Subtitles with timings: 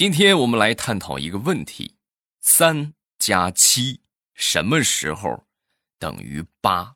[0.00, 1.96] 今天我们来探讨一个问题：
[2.40, 4.00] 三加七
[4.32, 5.44] 什么时候
[5.98, 6.94] 等于八？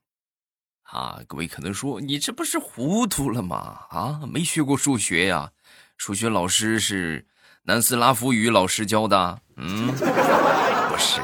[0.85, 3.89] 啊，各位可能说你这不是糊涂了吗？
[3.91, 5.53] 啊，没学过数学呀？
[5.99, 7.27] 数学老师是
[7.65, 9.43] 南斯拉夫语老师教的？
[9.57, 9.89] 嗯，
[10.89, 11.21] 不是，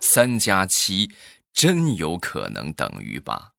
[0.00, 1.12] 三加七
[1.52, 3.52] 真有可能等于八。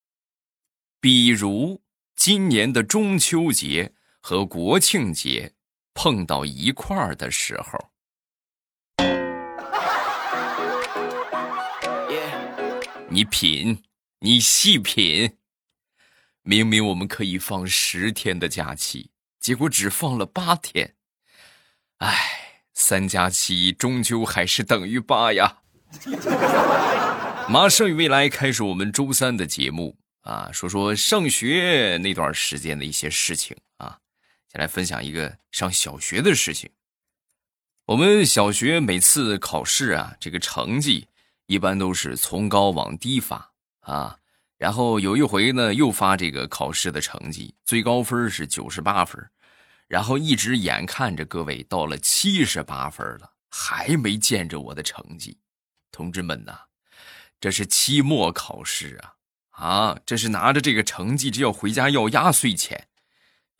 [0.99, 1.81] 比如
[2.17, 5.53] 今年的中秋节和国庆节。
[5.93, 7.89] 碰到一块儿的时候，
[13.09, 13.83] 你品，
[14.19, 15.37] 你细品。
[16.43, 20.95] 明明我们可以放十天的假期，结果只放了八天。
[21.97, 25.57] 唉，三加七终究还是等于八呀。
[27.47, 33.55] 马上与未来开始我们周三的节目啊，说说上学那段时间的一些事情。
[34.51, 36.69] 先来分享一个上小学的事情。
[37.85, 41.07] 我们小学每次考试啊，这个成绩
[41.45, 44.17] 一般都是从高往低发啊。
[44.57, 49.25] 然后有一回呢，又发这个考试的成绩，最高分是九十八分，
[49.87, 55.39] 然后一直眼看着各位到了七十八分了，还没见着我的成绩。
[55.93, 56.59] 同志们呐，
[57.39, 59.13] 这是期末考试啊
[59.51, 62.89] 啊，这是拿着这个成绩，这要回家要压岁钱。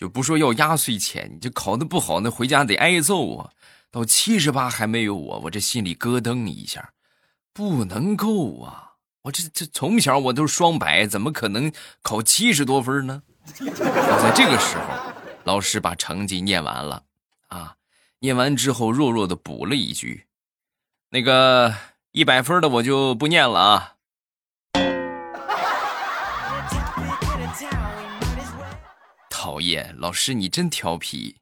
[0.01, 3.51] 就不说要压岁钱，你这考的不好，那回家得挨揍啊！
[3.91, 6.93] 到七十八还没有我，我这心里咯噔一下，
[7.53, 8.93] 不能够啊！
[9.21, 11.71] 我这这从小我都双百，怎么可能
[12.01, 13.21] 考七十多分呢？
[13.53, 17.03] 就在这个时候，老师把成绩念完了
[17.49, 17.75] 啊，
[18.21, 20.25] 念完之后弱弱的补了一句
[21.13, 21.75] ：“那个
[22.11, 23.93] 一百分的我就不念了啊。”
[29.43, 31.35] 讨厌，老师你真调皮。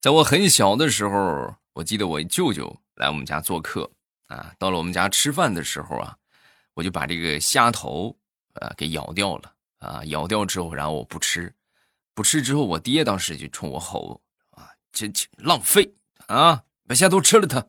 [0.00, 3.90] 在我很小的时候，我记得我舅舅来我们家做客
[4.28, 6.16] 啊，到了我们家吃饭的时候啊，
[6.74, 8.16] 我就把这个虾头
[8.60, 11.52] 啊给咬掉了啊，咬掉之后，然后我不吃，
[12.14, 14.20] 不吃之后，我爹当时就冲我吼
[14.50, 15.92] 啊，这这浪费
[16.28, 17.66] 啊，把虾头吃了它。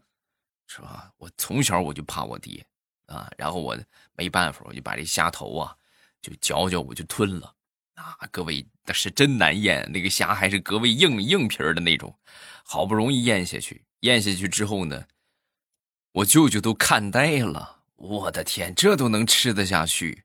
[0.73, 1.11] 是吧？
[1.17, 2.65] 我从小我就怕我爹，
[3.07, 3.77] 啊，然后我
[4.13, 5.75] 没办法，我就把这虾头啊，
[6.21, 7.53] 就嚼嚼，我就吞了，
[7.95, 12.17] 啊，各位那是真难咽，那个虾还是格外硬硬皮的那种，
[12.63, 15.07] 好不容易咽下去，咽下去之后呢，
[16.13, 20.23] 我舅舅都看呆了，我的天，这都能吃得下去？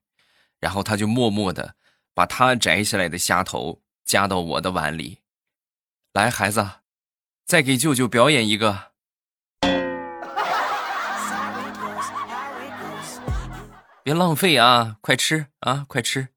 [0.61, 1.75] 然后他就默默的
[2.13, 5.19] 把他摘下来的虾头夹到我的碗里，
[6.13, 6.65] 来，孩子，
[7.45, 8.93] 再给舅舅表演一个。
[14.07, 14.95] 别浪费啊！
[15.01, 15.83] 快吃啊！
[15.85, 16.29] 快吃！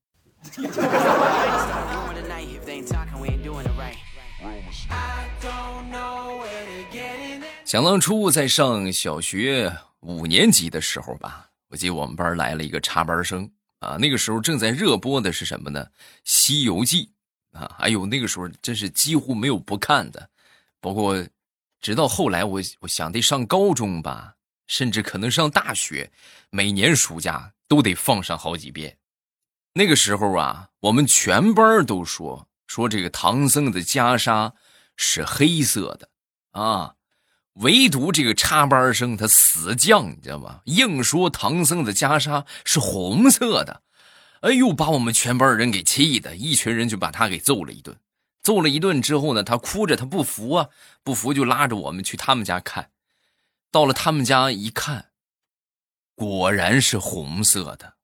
[7.65, 13.49] 想当初在上小学五年级的时候吧，我记得我们班来了一个插班生
[13.79, 13.97] 啊。
[14.01, 15.87] 那个时候正在热播的是什么呢？
[16.25, 17.13] 《西游记》
[17.57, 17.77] 啊！
[17.79, 20.29] 哎呦，那个时候真是几乎没有不看的。
[20.81, 21.25] 包括
[21.81, 24.35] 直到后来，我我想得上高中吧，
[24.67, 26.11] 甚至可能上大学，
[26.51, 27.53] 每年暑假。
[27.71, 28.99] 都得放上好几遍。
[29.75, 34.53] 那个时候啊，我们全班都说说这个唐僧的袈裟
[34.97, 36.09] 是黑色的
[36.51, 36.97] 啊，
[37.53, 40.63] 唯独这个插班生他死犟，你知道吗？
[40.65, 43.83] 硬说唐僧的袈裟是红色的。
[44.41, 47.97] 哎呦，把我们全班人给气的，一群人就把他给揍了一顿。
[48.43, 50.69] 揍了一顿之后呢，他哭着他不服啊，
[51.05, 52.91] 不服就拉着我们去他们家看。
[53.71, 55.09] 到了他们家一看。
[56.21, 57.95] 果然是红色的，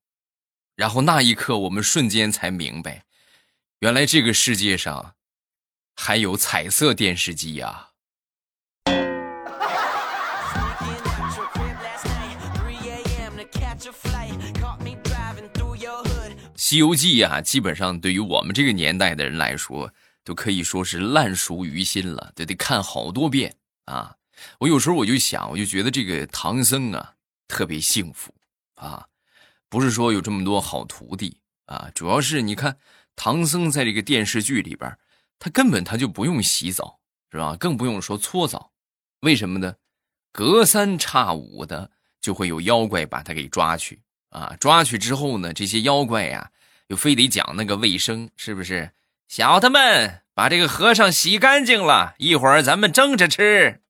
[0.75, 3.05] 然后那一刻，我们瞬间才明白，
[3.81, 5.17] 原来这个世界上
[5.95, 7.89] 还有彩色电视机呀！
[16.57, 19.93] 《西游记》呀，基本上对于我们这个年代的人来说，
[20.25, 23.55] 都可以说是烂熟于心了，都得看好多遍
[23.85, 24.17] 啊！
[24.61, 27.16] 我有时候我就想，我就觉得这个唐僧啊。
[27.49, 28.35] 特别幸福，
[28.75, 29.07] 啊，
[29.69, 32.77] 不是说有这么多好徒弟啊，主要是你看
[33.15, 34.97] 唐僧在这个电视剧里边，
[35.39, 36.99] 他根本他就不用洗澡，
[37.31, 37.57] 是吧？
[37.57, 38.73] 更不用说搓澡，
[39.21, 39.77] 为什么呢？
[40.33, 41.91] 隔三差五的
[42.21, 46.51] 就会有妖怪把他给抓去啊，抓去之后呢，这些妖怪呀，
[46.89, 48.93] 又非得讲那个卫生，是不是？
[49.29, 53.83] 小的们，把这个和尚洗干净了，一会儿咱们蒸着吃。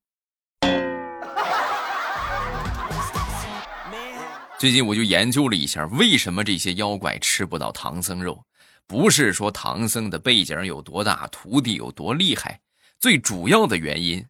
[4.59, 8.43] 最近我就研究了一下，为什么这些妖怪吃不到唐僧肉？
[8.87, 12.61] 不是说唐僧的背景有多大，徒弟有多厉害，
[12.99, 14.25] 最主要的原因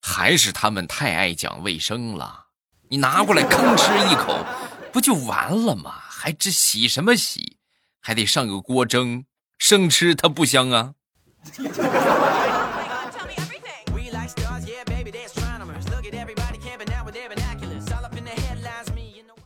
[0.00, 2.46] 还是他们太爱讲卫生了。
[2.88, 4.44] 你拿过来吭哧一口，
[4.92, 5.92] 不就完了吗？
[6.08, 7.58] 还这洗什么洗？
[8.00, 9.26] 还得上个锅蒸，
[9.58, 10.94] 生吃它不香啊。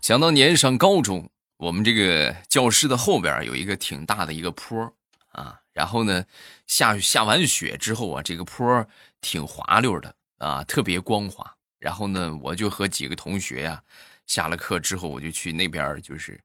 [0.03, 4.93] 想当年上高中，我们这个教室的后边有一个挺大的一个坡
[5.29, 6.25] 啊，然后呢，
[6.67, 8.85] 下下完雪之后啊，这个坡
[9.21, 11.57] 挺滑溜的啊，特别光滑。
[11.79, 13.81] 然后呢，我就和几个同学呀，
[14.27, 16.41] 下了课之后，我就去那边就是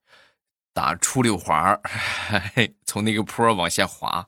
[0.72, 1.76] 打出溜滑，
[2.86, 4.28] 从那个坡往下滑，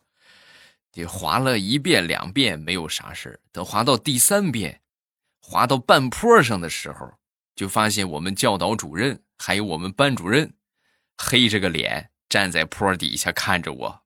[0.91, 4.81] 得滑了一遍两遍没有啥事等滑到第三遍，
[5.39, 7.18] 滑到半坡上的时候。
[7.59, 10.53] 就发现我们教导主任还有我们班主任，
[11.17, 14.03] 黑着个脸站在坡底下看着我。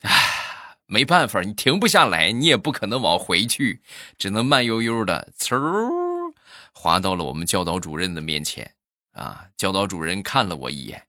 [0.00, 3.80] 唉，没办法，你停不下来，你也不可能往回去，
[4.16, 6.34] 只能慢悠悠的呲
[6.74, 8.74] 滑到了我们教导主任的面前。
[9.12, 11.06] 啊，教导主任看了我一眼，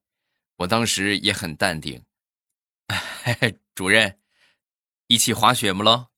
[0.58, 2.04] 我当时也很淡定。
[3.74, 4.20] 主任，
[5.08, 6.10] 一起滑雪么喽？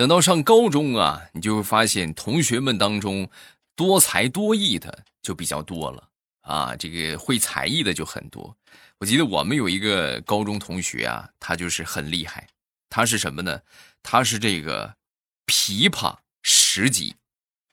[0.00, 3.28] 等到上高中啊，你就会发现同学们当中
[3.76, 6.08] 多才多艺的就比较多了
[6.40, 8.56] 啊，这个会才艺的就很多。
[8.96, 12.48] 我记得我们有一个高中同学啊，他就是很厉害，
[12.88, 13.60] 他是什么呢？
[14.02, 14.96] 他是这个
[15.44, 17.14] 琵琶十级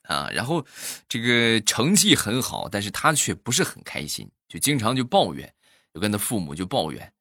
[0.02, 0.66] 啊，然后
[1.08, 5.54] 这个成绩很好，但是他却不是很开心，就经常就抱怨，
[5.94, 7.14] 就跟他父母就抱怨，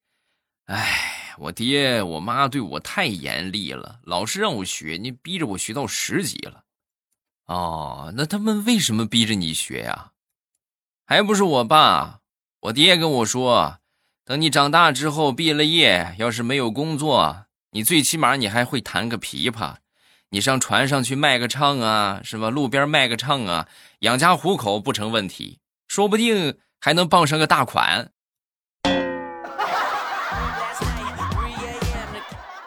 [0.64, 1.16] 哎。
[1.38, 6.65] 我爹我妈对我太严厉了，老是让我学，你逼着我学到十级了。
[7.47, 10.12] 哦，那他们为什么逼着你学呀？
[11.06, 12.21] 还不是我爸，
[12.61, 13.79] 我爹跟我说，
[14.25, 19.77] 等你长大之后毕了业，要是没有工作，你最起码你还会弹个琵琶，
[20.31, 22.50] 你上船上去卖个唱啊，是吧？
[22.50, 23.69] 路边卖个唱啊，
[24.00, 28.11] 养家糊口不成问题，说不定还能傍上个大款。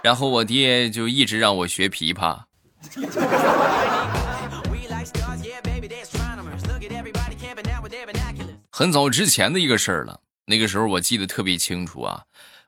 [0.01, 2.43] 然后我爹就一直让我学琵琶。
[8.71, 12.23] 很早之前的一个事儿了，那个时候我记得特别清楚啊，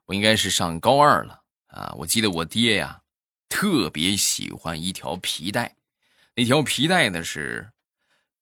[0.07, 1.93] 我应该是上高二了啊。
[1.97, 2.99] 我记得我爹呀，
[3.47, 5.77] 特别喜欢一条皮带，
[6.35, 7.71] 那条皮带呢是，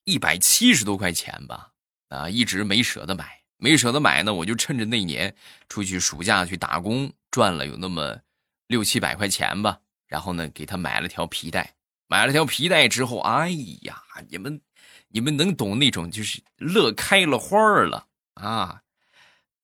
[0.05, 1.69] 一百七十多块钱吧，
[2.07, 5.35] 啊，一直没舍得买，没舍得买呢，我就趁着那年
[5.67, 8.19] 出去暑假去打工，赚了有那么。
[8.69, 11.73] 六七百块钱吧，然后呢，给他买了条皮带。
[12.07, 13.49] 买了条皮带之后，哎
[13.81, 14.61] 呀，你们，
[15.07, 18.05] 你们能懂那种就是乐开了花了
[18.35, 18.83] 啊！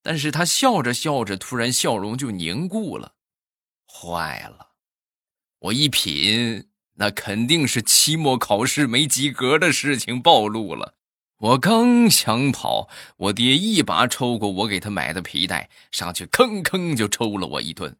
[0.02, 3.12] 但是他笑着笑着，突然笑容就凝固了，
[3.86, 4.70] 坏了！
[5.60, 10.94] 我一品，那肯定是期末考试没及格的事情暴露了。
[11.38, 17.96] 我刚想跑，我爹一把抽过我给他买的皮带，上去吭吭就抽了我一顿。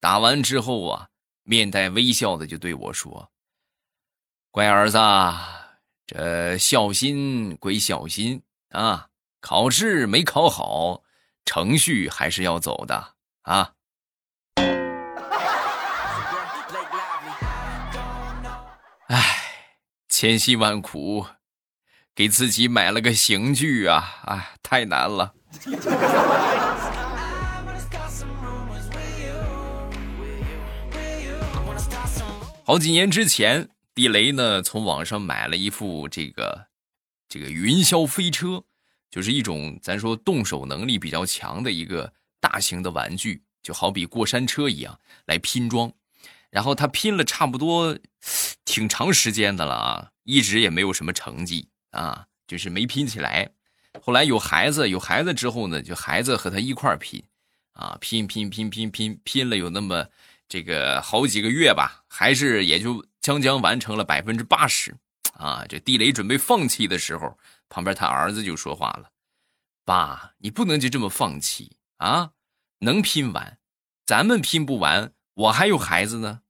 [0.00, 1.08] 打完之后啊，
[1.42, 3.30] 面带微笑的就对我说
[4.52, 4.98] ：“乖儿子，
[6.06, 9.08] 这孝心归孝心啊，
[9.40, 11.02] 考试没考好，
[11.44, 13.72] 程序还是要走的啊。”
[19.08, 19.22] 哎，
[20.08, 21.26] 千辛万苦，
[22.14, 24.20] 给自己买了个刑具啊！
[24.26, 25.32] 哎，太难了。
[32.66, 36.66] 好几年之前，地雷呢从网上买了一副这个
[37.28, 38.64] 这个云霄飞车，
[39.08, 45.92] 就是一种咱说动手能力比较强的一个大型的玩具，就好比过山车一样来拼装。
[46.50, 47.96] 然后他拼了差不多
[48.64, 53.48] 挺长时间的了啊，一直也没有什么成绩啊，就是没拼起来。
[54.02, 57.22] 后来有孩子，有孩子之后呢，就孩子和他一块拼
[57.74, 60.08] 啊，拼拼拼拼拼拼了有那么。
[60.48, 64.96] 这个好几个月吧，还是也就将将完成了百分之八十，
[65.34, 65.64] 啊！
[65.68, 67.36] 这地雷准备放弃的时候，
[67.68, 69.10] 旁边他儿子就说话了
[69.84, 72.30] ：“爸，你不能就这么放弃啊！
[72.80, 73.58] 能拼完，
[74.04, 76.42] 咱们拼不完，我还有孩子呢，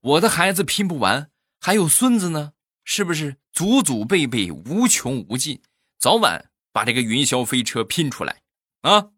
[0.00, 2.52] 我的孩子拼不完，还有孙子呢，
[2.84, 3.36] 是不是？
[3.52, 5.62] 祖祖辈辈无穷无尽，
[5.98, 8.42] 早晚把这个云霄飞车拼出来
[8.82, 9.10] 啊！”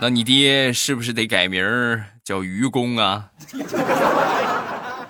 [0.00, 1.60] 那你爹是不是得改名
[2.22, 3.32] 叫愚公啊？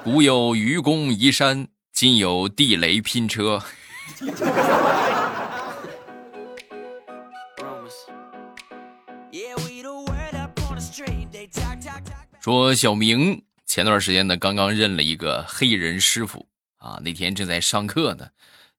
[0.03, 3.63] 古有愚公移山，今有地雷拼车。
[12.41, 16.99] 说小明前段时间呢，刚刚认了一个黑人师傅啊。
[17.03, 18.27] 那天正在上课呢，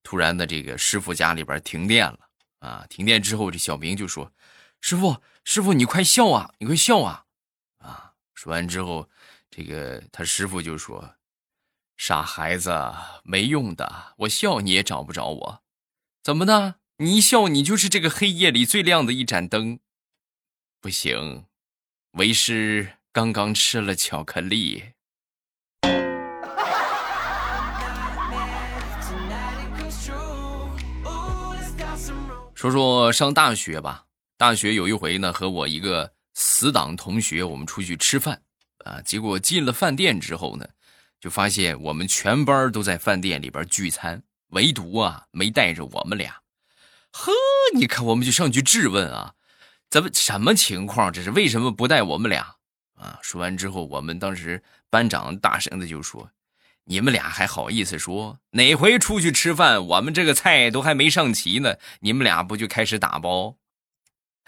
[0.01, 2.17] 突然的这个师傅家里边停电了
[2.57, 2.83] 啊。
[2.89, 4.31] 停电之后，这小明就说
[4.81, 5.15] ：“师傅，
[5.51, 7.25] 师傅，你快笑啊，你快笑啊！”
[7.83, 9.09] 啊，说完之后，
[9.49, 11.15] 这个他师傅就说
[11.97, 15.63] ：“傻孩子，没用的，我笑你也找不着我。
[16.21, 16.75] 怎么的？
[16.97, 19.79] 你一笑，你就是这个黑夜里最亮的一盏灯。
[20.79, 21.47] 不行，
[22.11, 24.91] 为师。”刚刚吃了巧克力。
[32.53, 34.05] 说说上大学吧，
[34.39, 38.41] 大学有一回呢，和我一个死党同学，我们出去吃饭
[38.85, 40.65] 啊，结果进了饭店之后呢，
[41.19, 46.37] 就发现我们全班都在饭店里边聚餐，唯独啊没带着我们俩。
[47.11, 47.33] 呵，
[47.75, 49.33] 你看，我们就上去质问啊，
[49.89, 51.11] 怎么什么情况？
[51.11, 52.55] 这是为什么不带我们俩？
[52.95, 53.19] 啊！
[53.21, 56.31] 说完之后，我们当时班长大声的就说
[56.87, 58.39] ：“你们俩还好意思说？
[58.51, 63.57] 哪回出去吃饭，我们这个菜都还没上齐呢，你们俩不就开始打包？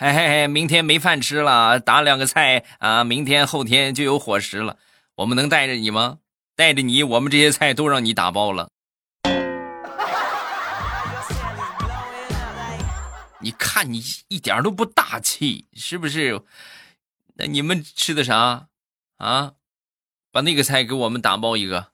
[0.04, 4.78] 嘿嘿嘿，明天没饭吃了，打两个菜啊，明天后天就有伙食了。
[5.14, 6.18] 我们能带着你吗？
[6.56, 8.72] 带着你，我们这些菜都让你打包了。
[13.42, 16.42] 你看你一点都不大气，是不是？”
[17.38, 18.66] 那你们吃的啥
[19.18, 19.52] 啊？
[20.32, 21.90] 把那个菜给我们打包一个。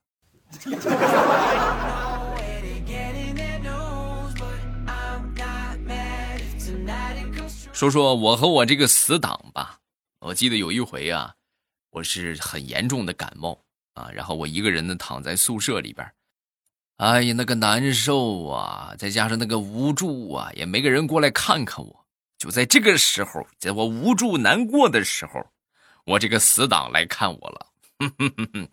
[7.78, 9.80] 说说我和我这个死党吧。
[10.18, 11.36] 我记得有一回啊，
[11.92, 16.12] 我是很严重的感冒啊，然后我一个人呢躺在宿舍里边，
[16.96, 22.06] 哎呀，那个难受啊，再加上那个无助啊，也没个人过来看看我。
[22.40, 25.46] 就在这个时候，在我无助难过的时候，
[26.04, 27.68] 我这个死党来看我了。
[28.00, 28.68] 哼哼哼哼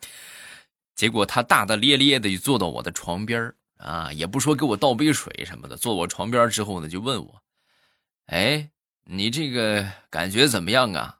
[0.94, 7.42] 结果他大大咧咧的就坐到我的床边啊，也不说给我倒杯水什么的，坐我床边之后呢，就问我
[8.32, 8.70] ：“哎，
[9.04, 11.18] 你这个感觉怎么样啊？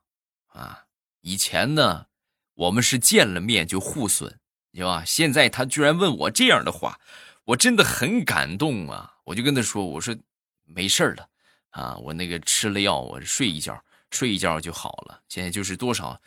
[0.49, 0.85] 啊，
[1.21, 2.07] 以前呢，
[2.55, 4.39] 我们是见了面就互损，
[4.73, 5.05] 对吧？
[5.05, 6.99] 现在他居然问我这样的话，
[7.45, 9.17] 我真的很感动啊！
[9.25, 10.17] 我就跟他说：我说
[10.65, 11.29] 没事了。”
[11.71, 15.21] 啊，我那个吃了药，我睡一觉，睡一觉就好了。
[15.29, 16.21] 现在就是多少，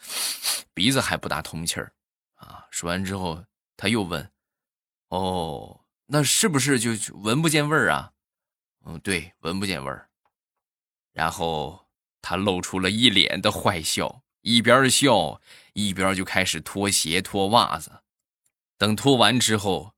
[0.74, 1.94] 鼻子还不大通气儿，
[2.36, 2.68] 啊。
[2.70, 3.42] 说完之后，
[3.78, 4.30] 他又问
[5.08, 8.12] ：“哦，那是不是就闻不见味儿啊？”
[8.86, 10.10] 嗯，对，闻不见味儿。
[11.18, 11.88] 然后
[12.22, 15.42] 他露出了一脸的坏笑，一边笑
[15.74, 18.04] 一边就开始脱鞋脱袜子。
[18.78, 19.94] 等脱完之后，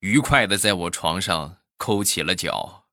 [0.00, 2.84] 愉快的在我床上抠起了脚。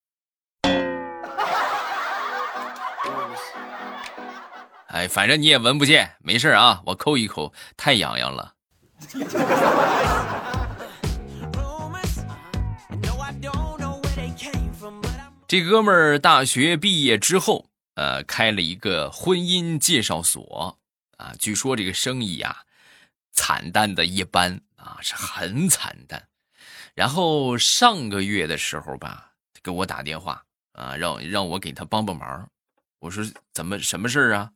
[4.88, 8.54] 哎，反正你也闻不见，没事啊，我抠一抠，太痒痒了。
[15.58, 20.78] 这哥们儿大学毕业之后，呃，开了一个婚姻介绍所
[21.16, 22.66] 啊，据说这个生意呀，
[23.32, 26.28] 惨淡的一般啊，是很惨淡。
[26.94, 29.32] 然后上个月的时候吧，
[29.64, 30.44] 给我打电话
[30.74, 32.50] 啊，让让我给他帮帮忙。
[33.00, 34.52] 我说怎么什么事儿啊？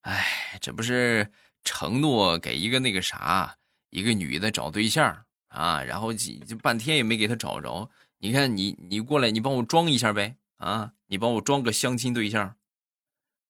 [0.00, 1.30] 哎，这不是
[1.62, 3.54] 承诺给一个那个啥，
[3.90, 7.90] 一个女的找对象啊，然后就半天也没给她找着。
[8.24, 12.54] 你看，你你过来，你帮我装一下呗，啊，你帮我装个相亲对象。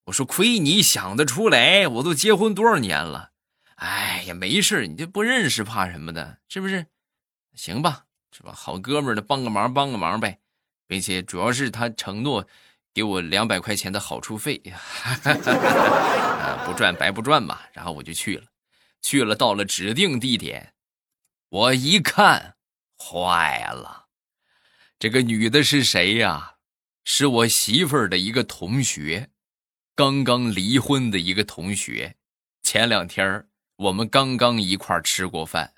[0.07, 3.33] 我说亏你想得出来，我都结婚多少年了。
[3.75, 6.87] 哎呀，没事你这不认识怕什么的，是不是？
[7.53, 8.55] 行吧，是吧？
[8.57, 10.41] 好哥们的，帮个忙帮个忙呗，
[10.87, 12.49] 并且主要是他承诺。
[12.95, 14.61] 给我两百块钱的好处费，
[15.25, 17.59] 啊不赚白不赚嘛。
[17.73, 18.45] 然后我就去了，
[19.01, 20.75] 去了到了指定地点，
[21.49, 22.57] 我一看，
[22.99, 24.02] 坏了，
[25.03, 26.53] 这个女的是谁呀？
[27.03, 29.31] 是我媳妇儿的一个同学，
[29.97, 32.15] 刚刚离婚的一个同学。
[32.63, 33.45] 前两天
[33.79, 35.73] 我们刚刚一块儿吃过饭，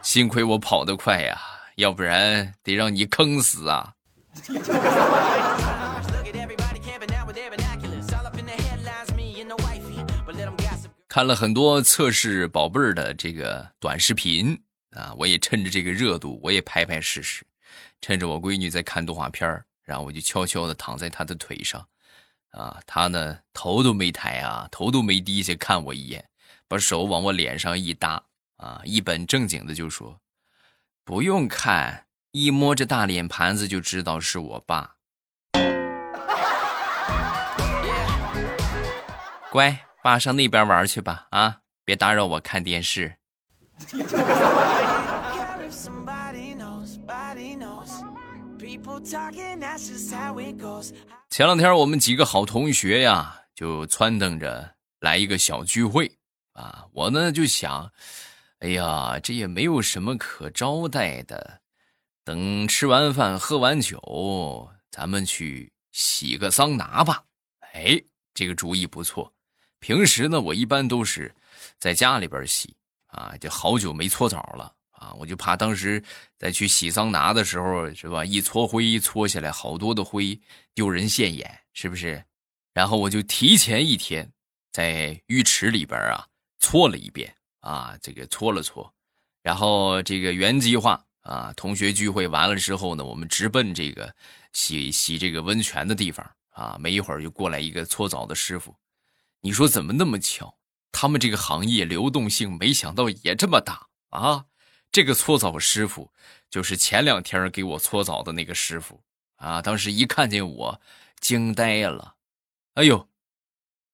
[0.00, 1.36] 幸亏我跑得快呀。
[1.74, 3.94] 要不然得让你坑死啊！
[11.10, 14.56] 看了很多测试宝贝儿的这个短视频
[14.92, 17.44] 啊，我也趁着这个热度，我也拍拍试试。
[18.00, 21.84] 趁着我闺女在看动画片然后我就悄悄的躺在她的腿上，
[22.52, 26.24] 啊，他呢头都没抬啊，头都没低下看我一眼，
[26.68, 28.22] 把手往我脸上一搭，
[28.58, 30.20] 啊，一本正经的就说
[31.04, 34.94] ：“不用看，一摸这大脸盘子就知道是我爸。”
[39.50, 43.16] 乖，爸上那边玩去吧，啊，别打扰我看电视。
[51.28, 56.10] 前两天我们几个好同学呀，就撺掇着来一个小聚会
[56.52, 56.86] 啊。
[56.92, 57.90] 我呢就想，
[58.60, 61.60] 哎呀，这也没有什么可招待的，
[62.24, 67.24] 等吃完饭喝完酒，咱们去洗个桑拿吧。
[67.72, 68.02] 哎，
[68.34, 69.32] 这个主意不错。
[69.80, 71.34] 平时呢，我一般都是
[71.78, 76.02] 在家里边洗啊，就好久没搓澡了啊，我就怕当时
[76.38, 78.24] 再去洗桑拿的时候，是吧？
[78.24, 80.38] 一搓灰搓下来好多的灰，
[80.74, 82.22] 丢人现眼，是不是？
[82.72, 84.30] 然后我就提前一天
[84.70, 86.24] 在浴池里边啊
[86.58, 88.92] 搓了一遍啊，这个搓了搓，
[89.42, 94.14] 然后这个原计划啊，同学聚会完了之后呢，我们直奔这个
[94.52, 98.74] 洗洗这个温泉的地方啊，没一会儿就过来一个搓澡的师傅。
[99.42, 100.56] 你说怎么那么巧？
[100.92, 104.46] 他们这个行业流动性没想到也这么大啊！
[104.92, 106.10] 这个搓澡师傅
[106.50, 109.00] 就是前两天给我搓澡的那个师傅
[109.36, 109.62] 啊！
[109.62, 110.80] 当时一看见我，
[111.20, 112.16] 惊呆了。
[112.74, 113.08] 哎呦，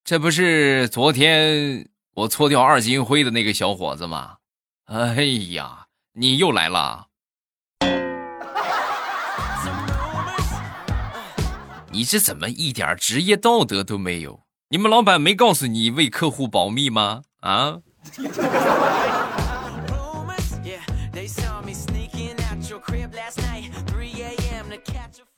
[0.05, 4.39] 这不是昨天我搓掉二斤灰的那个小伙子吗？
[4.87, 5.23] 哎
[5.53, 7.09] 呀，你又来了！
[11.93, 14.46] 你这怎么一点职业道德都没有？
[14.69, 17.23] 你们老板没告诉你为客户保密吗？
[17.39, 17.81] 啊！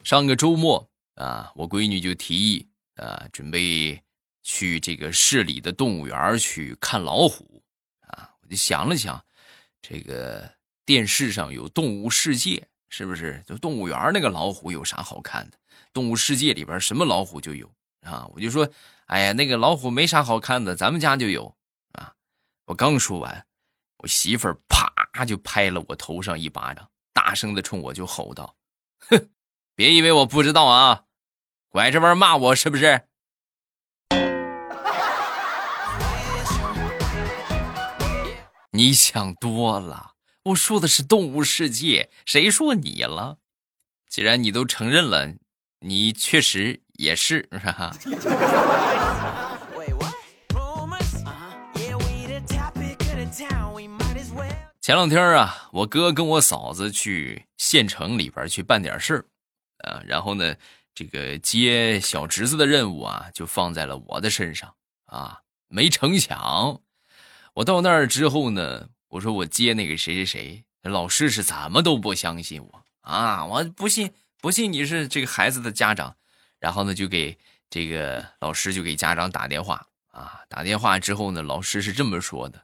[0.02, 4.02] 上个周末啊，我闺女就提议啊，准备
[4.42, 7.62] 去这个市里的动物园去看老虎
[8.06, 8.30] 啊。
[8.40, 9.22] 我就想了想，
[9.82, 10.50] 这个
[10.86, 12.56] 电视上有《动物世界》，
[12.88, 13.44] 是不是？
[13.46, 15.58] 就动物园那个老虎有啥好看的？
[15.92, 17.70] 《动物世界》里边什么老虎就有
[18.12, 18.26] 啊。
[18.34, 18.68] 我就说。
[19.08, 21.56] 哎呀，那个老虎没啥好看的，咱们家就有
[21.92, 22.12] 啊！
[22.66, 23.46] 我刚说完，
[23.96, 28.54] 我媳妇儿啪就拍了我头上一巴掌，大声的冲我就吼道
[29.08, 29.30] ：“哼，
[29.74, 31.04] 别以为我不知道啊，
[31.70, 33.08] 拐着弯骂我是不是？”
[38.72, 43.38] 你想多了，我说的是动物世界，谁说你了？
[44.10, 45.32] 既然你都承认了，
[45.78, 46.82] 你确实。
[46.98, 47.92] 也是，哈哈。
[54.80, 59.24] 前两天啊，我哥跟我嫂子去县城里边去办点事儿，
[59.88, 60.56] 啊，然后呢，
[60.92, 65.40] 这个接小侄子的任务啊，就放在了我的身上啊。
[65.68, 66.80] 没成想，
[67.54, 76.16] 我到那儿之后呢，我说我接那个谁谁谁，老师是怎么都不相信我啊，我不信，不信你是这个孩子的家长。
[76.58, 77.38] 然后呢，就给
[77.70, 80.40] 这个老师就给家长打电话啊。
[80.48, 82.62] 打电话之后呢，老师是这么说的：“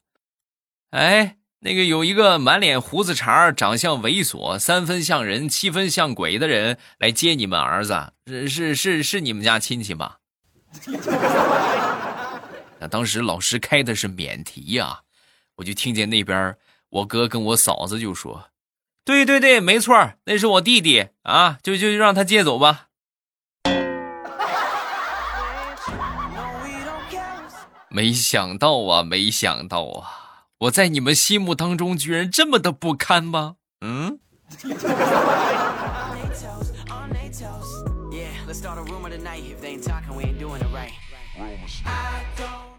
[0.91, 10.19] 哎，那个有一个满脸胡子茬、长相猥琐、三分像人、七分像鬼的人来接你们儿子，是是是是你们家亲戚吧？”
[12.81, 15.03] 那当时老师开的是免提呀，
[15.57, 16.57] 我就听见那边
[16.91, 18.51] 我哥跟我嫂子就说
[19.05, 22.89] ：“对对对，没错，那是我弟弟啊，就就让他接走吧。”
[27.95, 33.55] 没想到啊，没想到啊，我在你们心目当中居然这么的不堪吗？
[33.83, 34.19] 嗯。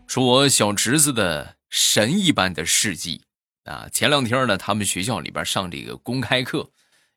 [0.05, 3.21] 说我小侄子的神一般的事迹
[3.63, 3.87] 啊！
[3.89, 6.69] 前两天呢，他们学校里边上这个公开课，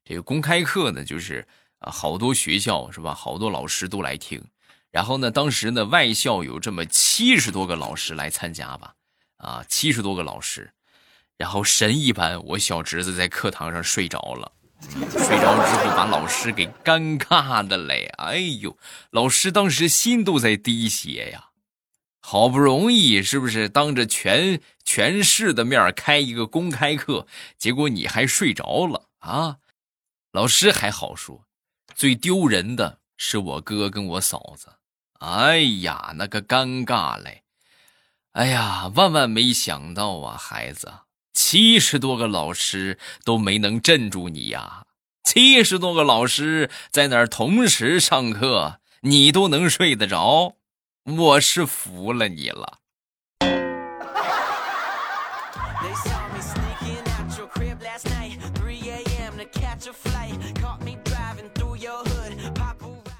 [0.04, 1.48] 这个公开课呢，就是
[1.80, 4.40] 啊，好多学校是吧，好多老师都来听。
[4.90, 8.94] 然后呢，当时呢，外校有这么七十多个老师来参加吧，
[9.36, 10.72] 啊，七十多个老师，
[11.36, 18.78] 然后神一般，我小侄子在课堂上睡着了，睡着之后把老师给尴尬的嘞，哎呦，
[19.10, 21.50] 老师当时心都在滴血呀，
[22.20, 27.26] 好不容易是不是当着全全市的面开一个公开课，
[27.58, 29.58] 结果你还睡着了啊？
[30.32, 31.44] 老师还好说，
[31.94, 34.77] 最丢人的是我哥跟我嫂子。
[35.18, 37.42] 哎呀，那个尴尬嘞！
[38.32, 40.92] 哎呀，万万没想到啊，孩子，
[41.32, 44.84] 七十多个老师都没能镇住你呀！
[45.24, 50.54] 七十多个老师在那儿同时上课，你都能睡得着，
[51.04, 52.78] 我是服了你了。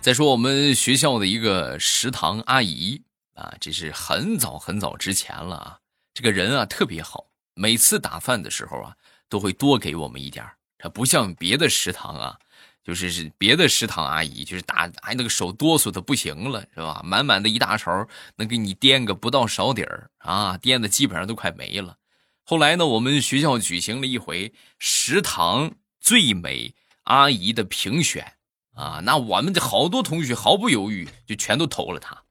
[0.00, 3.02] 再说我们学校的一个食堂阿姨
[3.34, 5.78] 啊，这是很早很早之前了啊。
[6.14, 8.96] 这个人啊特别好，每次打饭的时候啊，
[9.28, 10.46] 都会多给我们一点
[10.78, 12.38] 他不像别的食堂啊，
[12.84, 17.02] 就是是别的食堂阿姨，就是打哎那个手哆嗦的不行了，是吧？
[17.04, 21.96] 满满的一大勺，能给你颠个不到勺底儿啊，颠的基本上都快没了。
[22.44, 28.37] 后来呢，我们学校举行了一回食堂最美阿姨的评选。
[28.78, 32.22] 啊，那我们的好多同学毫不犹豫就全都投了他。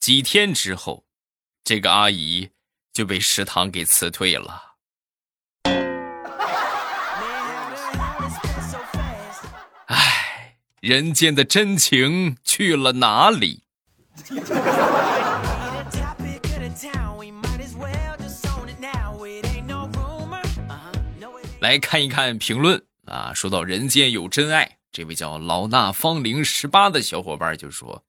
[0.00, 1.04] 几天之后，
[1.62, 2.48] 这个阿姨
[2.94, 4.76] 就被食堂给辞退了。
[9.88, 13.62] 唉，人间的真情去了哪里？
[21.60, 24.75] 来看一看评论啊，说到人间有真爱。
[24.96, 28.02] 这位叫老衲芳龄十八的小伙伴就说：“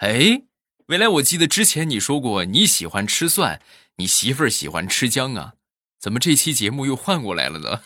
[0.00, 0.40] 哎，
[0.86, 3.60] 未来我记得之前你说过你喜欢吃蒜，
[3.96, 5.52] 你媳妇儿喜欢吃姜啊？
[6.00, 7.82] 怎么这期节目又换过来了呢？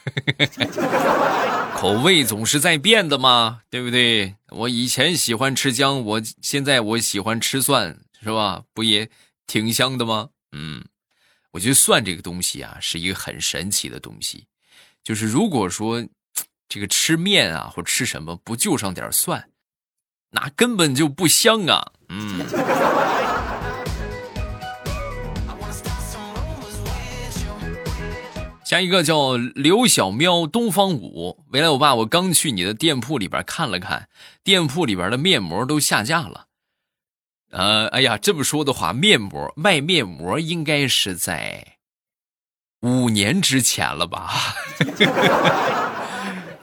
[1.75, 4.37] 口味总是在变的嘛，对不对？
[4.51, 8.63] 我以前喜欢吃姜，我现在我喜欢吃蒜，是吧？
[8.73, 9.11] 不也
[9.49, 10.29] 挺香的吗？
[10.53, 10.85] 嗯，
[11.51, 14.47] 我觉得蒜这个东西啊，是一个很神奇的东西，
[15.03, 16.07] 就是如果说。”
[16.69, 19.49] 这个吃面啊，或吃什么不就上点蒜，
[20.31, 21.93] 那根本就不香啊！
[22.09, 22.45] 嗯。
[28.65, 34.11] 下一个叫刘小喵东方舞，未来我爸，我刚去你的店铺里边看了看，
[34.45, 36.49] 店铺里边的面膜都下架了。
[37.51, 41.79] 呃，哎呀，这么说的话，面膜卖面膜应该是在
[42.83, 44.35] 五年之前了吧？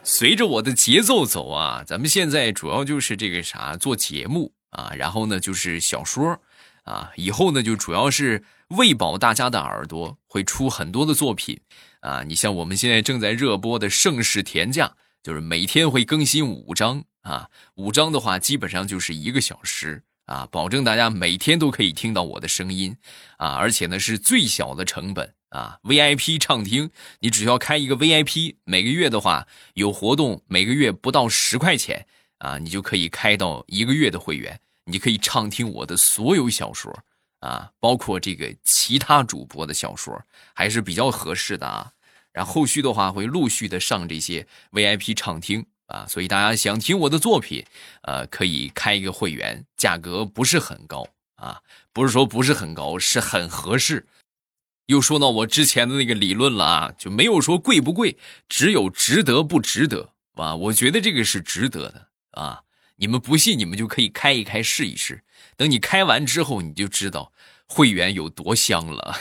[0.08, 6.40] 随着我的节奏走啊，咱们现在主要就是这个啥做节目啊，然后呢就是小说
[6.84, 11.60] 啊，以后呢就主要是喂饱大家的耳朵，会出很多的作品
[12.02, 12.22] 啊。
[12.22, 14.86] 你像我们现在正在热播的《盛世田价》，
[15.24, 22.96] 就是每天会更新五章啊，五章的话基本上就是一个小时啊，保证大家每天都可以听到我的声音
[23.38, 25.34] 啊，而且呢是最小的成本。
[25.56, 32.06] 啊，VIP 畅听，你只要开一个 VIP，每个月的话有活动，每个月不到十块钱
[32.40, 36.94] 啊，你就可以开到一个月的会员，你可以畅听我的所有小说
[37.40, 40.22] 啊，包括这个其他主播的小说，
[40.54, 41.94] 还是比较合适的啊。
[42.34, 47.66] 然后后续的话会陆续的上这些 VIP 畅听啊，所以大家想听我的作品，
[48.02, 51.62] 呃，可以开一个会员，价格不是很高啊，
[51.94, 54.06] 不是说不是很高，是很合适。
[54.88, 58.18] 又说到我之前的那个理论了啊，就没有说贵不贵，
[58.48, 60.56] 只有值得不值得啊。
[60.56, 62.62] 我觉得这个是值得的啊。
[62.98, 65.24] 你们不信，你们就可以开一开试一试。
[65.58, 67.34] 等你开完之后，你就知道
[67.68, 69.18] 会员有多香了。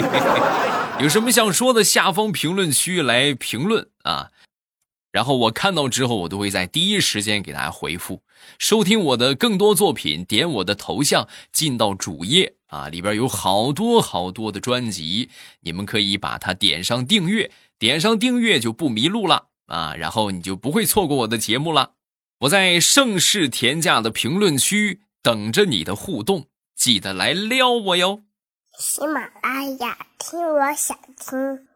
[0.98, 4.30] 有什么想说的，下方评论区来评论啊。
[5.12, 8.22] 然后我看到之后，我都会在第一时间给大家回复。
[8.58, 15.28] 收听我的更多作品，点我的头像进到主页啊，里边有好多好多的专辑，
[15.60, 21.92] 你们可以把它点上订阅，点上订阅就不迷路了啊，然后你就不会错过我的节目了。
[22.40, 28.22] 我在盛世田价的评论区等着你的互动，记得来撩我哟。
[28.78, 31.69] 喜马拉雅，听我想听。